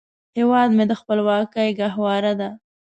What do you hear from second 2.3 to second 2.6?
ده